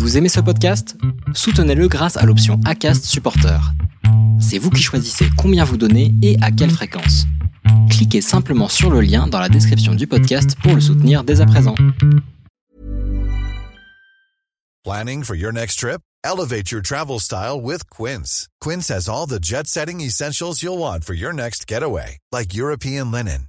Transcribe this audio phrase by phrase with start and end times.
[0.00, 0.96] Vous aimez ce podcast?
[1.34, 3.60] Soutenez-le grâce à l'option ACAST Supporter.
[4.40, 7.26] C'est vous qui choisissez combien vous donnez et à quelle fréquence.
[7.90, 11.46] Cliquez simplement sur le lien dans la description du podcast pour le soutenir dès à
[11.46, 11.74] présent.
[14.84, 16.00] Planning for your next trip?
[16.24, 18.48] Elevate your travel style with Quince.
[18.62, 23.12] Quince has all the jet setting essentials you'll want for your next getaway, like European
[23.12, 23.48] linen,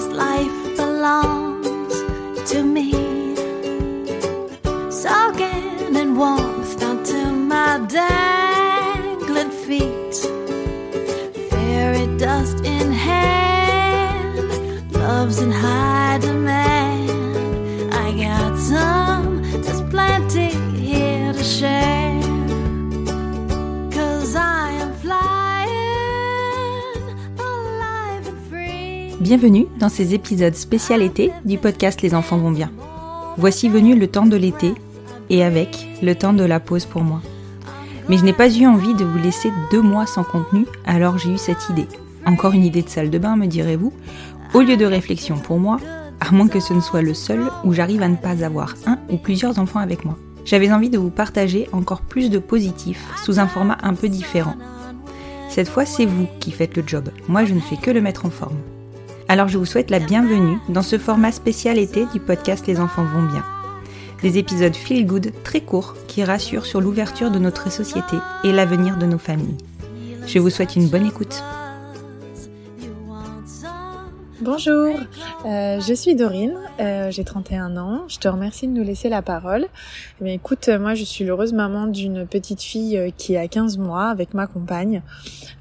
[0.00, 1.39] this life belongs
[29.30, 32.72] Bienvenue dans ces épisodes spécial été du podcast Les enfants vont bien.
[33.36, 34.74] Voici venu le temps de l'été
[35.28, 37.22] et avec le temps de la pause pour moi.
[38.08, 41.30] Mais je n'ai pas eu envie de vous laisser deux mois sans contenu, alors j'ai
[41.30, 41.86] eu cette idée.
[42.26, 43.92] Encore une idée de salle de bain, me direz-vous,
[44.52, 45.76] au lieu de réflexion pour moi,
[46.18, 48.98] à moins que ce ne soit le seul où j'arrive à ne pas avoir un
[49.10, 50.18] ou plusieurs enfants avec moi.
[50.44, 54.56] J'avais envie de vous partager encore plus de positifs sous un format un peu différent.
[55.50, 57.10] Cette fois, c'est vous qui faites le job.
[57.28, 58.56] Moi, je ne fais que le mettre en forme.
[59.30, 63.04] Alors, je vous souhaite la bienvenue dans ce format spécial été du podcast Les enfants
[63.04, 63.44] vont bien.
[64.22, 68.96] Des épisodes feel good très courts qui rassurent sur l'ouverture de notre société et l'avenir
[68.96, 69.56] de nos familles.
[70.26, 71.44] Je vous souhaite une bonne écoute.
[74.42, 74.94] Bonjour,
[75.44, 79.20] euh, je suis Dorine, euh, j'ai 31 ans, je te remercie de nous laisser la
[79.20, 79.66] parole.
[80.22, 84.08] Mais écoute, euh, moi je suis l'heureuse maman d'une petite fille qui a 15 mois
[84.08, 85.02] avec ma compagne.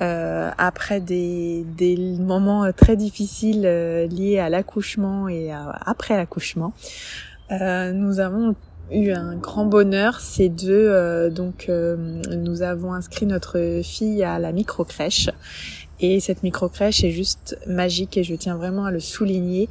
[0.00, 1.64] Après des,
[2.18, 3.62] moments très difficiles
[4.10, 6.72] liés à l'accouchement et après l'accouchement,
[7.50, 8.56] nous avons
[8.92, 10.88] eu un grand bonheur, ces deux.
[10.88, 15.30] euh, donc nous avons inscrit notre fille à la micro-crèche.
[16.02, 19.68] Et cette micro-crèche est juste magique et je tiens vraiment à le souligner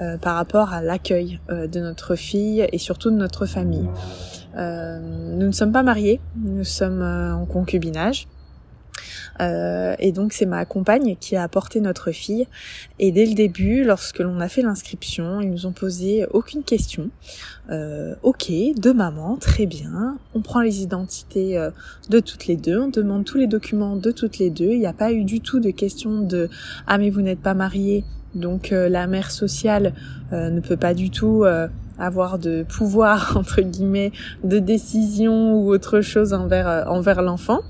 [0.00, 3.88] euh, par rapport à l'accueil euh, de notre fille et surtout de notre famille.
[4.56, 8.28] Euh, nous ne sommes pas mariés, nous sommes en concubinage.
[9.40, 12.46] Euh, et donc c'est ma compagne qui a apporté notre fille.
[12.98, 17.10] Et dès le début, lorsque l'on a fait l'inscription, ils nous ont posé aucune question.
[17.70, 20.18] Euh, ok, deux mamans, très bien.
[20.34, 21.70] On prend les identités euh,
[22.10, 24.72] de toutes les deux, on demande tous les documents de toutes les deux.
[24.72, 26.48] Il n'y a pas eu du tout de question de
[26.86, 28.04] ah mais vous n'êtes pas mariés,
[28.34, 29.94] donc euh, la mère sociale
[30.32, 31.44] euh, ne peut pas du tout
[32.02, 34.12] avoir de pouvoir entre guillemets
[34.44, 37.60] de décision ou autre chose envers euh, envers l'enfant.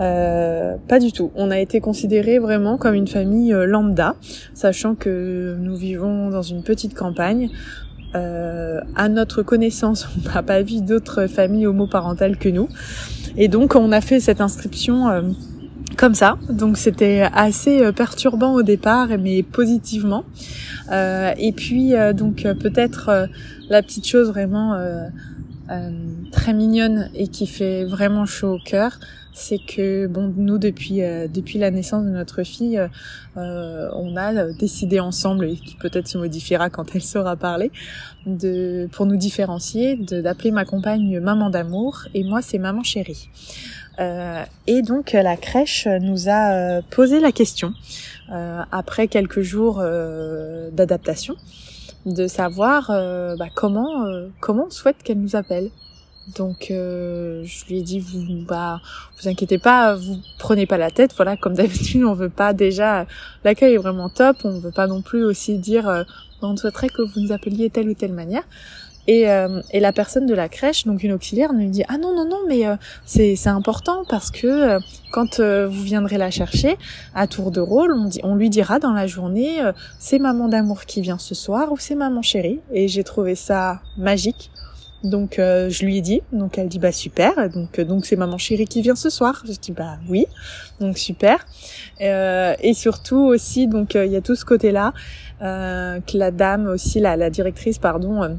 [0.00, 1.30] Euh, pas du tout.
[1.34, 4.16] On a été considérés vraiment comme une famille euh, lambda,
[4.54, 7.50] sachant que nous vivons dans une petite campagne.
[8.14, 12.68] Euh, à notre connaissance, on n'a pas vu d'autres familles homoparentales que nous.
[13.36, 15.34] Et donc, on a fait cette inscription
[15.96, 16.38] comme ça.
[16.48, 20.24] Donc, c'était assez euh, perturbant au départ, mais positivement.
[20.90, 23.28] Euh, et puis, euh, donc, peut-être
[23.68, 24.78] la petite chose vraiment
[25.70, 25.90] euh,
[26.32, 28.98] très mignonne et qui fait vraiment chaud au cœur,
[29.34, 32.80] c'est que bon, nous depuis euh, depuis la naissance de notre fille,
[33.36, 37.70] euh, on a décidé ensemble et qui peut-être se modifiera quand elle saura parler,
[38.24, 43.28] de pour nous différencier, d'appeler ma compagne maman d'amour et moi c'est maman chérie.
[44.68, 47.74] Et donc la crèche nous a posé la question
[48.30, 49.82] après quelques jours
[50.72, 51.34] d'adaptation
[52.14, 55.70] de savoir euh, bah, comment euh, comment on souhaite qu'elle nous appelle.
[56.36, 58.80] Donc euh, je lui ai dit vous bah
[59.18, 63.06] vous inquiétez pas, vous prenez pas la tête, voilà comme d'habitude on veut pas déjà
[63.44, 66.02] l'accueil est vraiment top, on veut pas non plus aussi dire euh,
[66.42, 68.44] on souhaiterait que vous nous appeliez telle ou telle manière.
[69.10, 72.14] Et, euh, et la personne de la crèche, donc une auxiliaire, nous dit ah non
[72.14, 72.76] non non mais euh,
[73.06, 74.78] c'est c'est important parce que euh,
[75.12, 76.76] quand euh, vous viendrez la chercher
[77.14, 80.48] à tour de rôle, on dit on lui dira dans la journée euh, c'est maman
[80.48, 82.60] d'amour qui vient ce soir ou c'est maman chérie.
[82.70, 84.50] Et j'ai trouvé ça magique.
[85.04, 88.36] Donc euh, je lui ai dit, donc elle dit bah super, donc donc c'est maman
[88.36, 89.42] chérie qui vient ce soir.
[89.46, 90.26] Je dis bah oui,
[90.80, 91.46] donc super.
[91.98, 94.92] Et surtout aussi donc il y a tout ce côté là
[95.40, 98.38] que la dame aussi la, la directrice pardon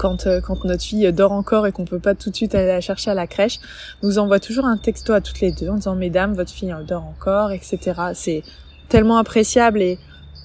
[0.00, 2.66] quand, euh, quand notre fille dort encore et qu'on peut pas tout de suite aller
[2.66, 3.58] la chercher à la crèche,
[4.02, 7.04] nous envoie toujours un texto à toutes les deux en disant mesdames, votre fille dort
[7.04, 7.78] encore, etc.
[8.14, 8.42] C'est
[8.88, 9.98] tellement appréciable et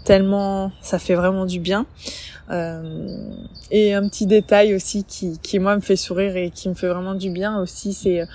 [0.03, 1.85] tellement ça fait vraiment du bien.
[2.51, 3.07] Euh,
[3.71, 6.89] et un petit détail aussi qui, qui moi me fait sourire et qui me fait
[6.89, 8.27] vraiment du bien aussi, c'est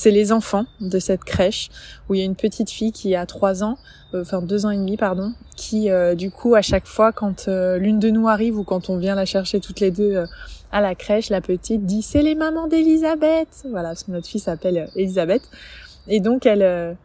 [0.00, 1.68] c'est les enfants de cette crèche
[2.08, 3.76] où il y a une petite fille qui a trois ans,
[4.14, 7.48] euh, enfin deux ans et demi pardon, qui euh, du coup à chaque fois quand
[7.48, 10.24] euh, l'une de nous arrive ou quand on vient la chercher toutes les deux
[10.72, 13.48] à la crèche, la petite dit c'est les mamans d'Elisabeth.
[13.68, 15.42] Voilà, parce que notre fille s'appelle Elisabeth
[16.08, 16.96] et donc elle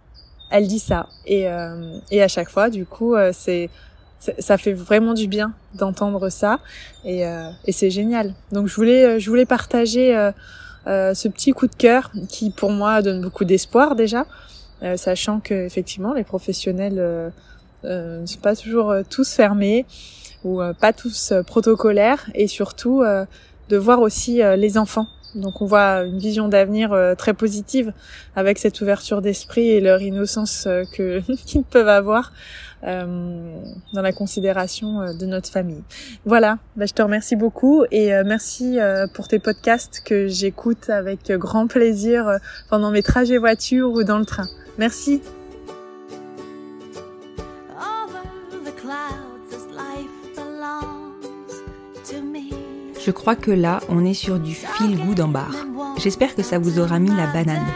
[0.50, 1.48] elle dit ça et
[2.12, 3.70] et à chaque fois du coup c'est
[4.40, 6.60] ça fait vraiment du bien d'entendre ça
[7.04, 7.24] et,
[7.66, 8.34] et c'est génial.
[8.54, 10.32] Donc je voulais je voulais partager euh,
[10.86, 14.26] ce petit coup de cœur qui pour moi donne beaucoup d'espoir déjà,
[14.84, 17.30] euh, sachant que effectivement les professionnels euh,
[17.84, 19.86] ne sont pas toujours tous fermés
[20.44, 23.04] ou pas tous protocolaires et surtout
[23.70, 25.08] de voir aussi les enfants.
[25.36, 27.94] Donc on voit une vision d'avenir très positive
[28.36, 32.32] avec cette ouverture d'esprit et leur innocence que qu'ils peuvent avoir
[32.86, 33.62] euh,
[33.94, 35.82] dans la considération euh, de notre famille.
[36.26, 38.78] Voilà, bah, je te remercie beaucoup et euh, merci
[39.16, 42.38] pour tes podcasts que j'écoute avec grand plaisir
[42.70, 44.48] pendant mes trajets voiture ou dans le train.
[44.78, 45.22] Merci.
[53.06, 55.54] Je crois que là, on est sur du feel good en bar.
[56.00, 57.68] J'espère que ça vous aura mis la banane.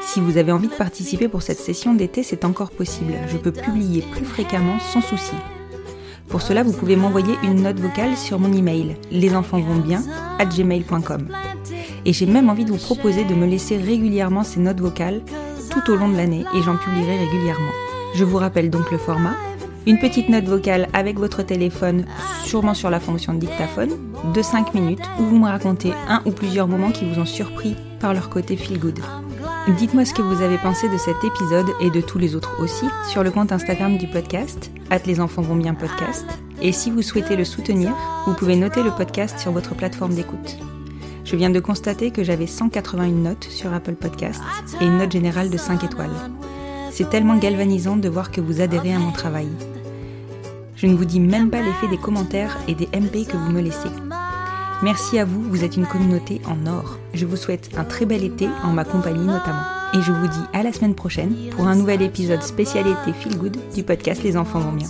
[0.00, 3.12] Si vous avez envie de participer pour cette session d'été, c'est encore possible.
[3.28, 5.36] Je peux publier plus fréquemment sans souci.
[6.26, 11.28] Pour cela, vous pouvez m'envoyer une note vocale sur mon email gmail.com
[12.04, 15.22] Et j'ai même envie de vous proposer de me laisser régulièrement ces notes vocales
[15.70, 17.70] tout au long de l'année et j'en publierai régulièrement.
[18.16, 19.36] Je vous rappelle donc le format.
[19.84, 22.04] Une petite note vocale avec votre téléphone,
[22.44, 23.90] sûrement sur la fonction dictaphone,
[24.32, 27.74] de 5 minutes, où vous me racontez un ou plusieurs moments qui vous ont surpris
[27.98, 29.00] par leur côté feel good.
[29.76, 32.86] Dites-moi ce que vous avez pensé de cet épisode et de tous les autres aussi
[33.08, 36.26] sur le compte Instagram du podcast, at les enfants vont bien podcast.
[36.60, 37.92] Et si vous souhaitez le soutenir,
[38.26, 40.58] vous pouvez noter le podcast sur votre plateforme d'écoute.
[41.24, 44.42] Je viens de constater que j'avais 181 notes sur Apple Podcasts
[44.80, 46.10] et une note générale de 5 étoiles.
[46.92, 49.48] C'est tellement galvanisant de voir que vous adhérez à mon travail.
[50.82, 53.60] Je ne vous dis même pas l'effet des commentaires et des MP que vous me
[53.60, 53.88] laissez.
[54.82, 56.98] Merci à vous, vous êtes une communauté en or.
[57.14, 59.62] Je vous souhaite un très bel été en ma compagnie notamment.
[59.94, 63.56] Et je vous dis à la semaine prochaine pour un nouvel épisode spécialité Feel Good
[63.72, 64.88] du podcast Les enfants vont bien.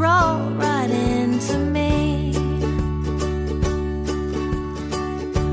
[0.00, 2.34] roll right into me.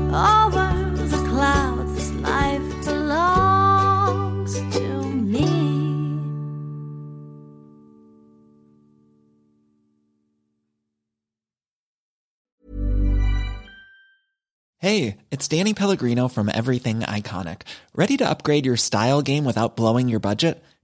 [0.08, 5.44] Over the clouds, this life belongs to me.
[14.78, 17.62] Hey, it's Danny Pellegrino from Everything Iconic.
[17.94, 20.64] Ready to upgrade your style game without blowing your budget?